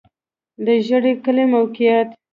د 0.65 0.67
ژرۍ 0.85 1.13
کلی 1.23 1.45
موقعیت 1.53 2.09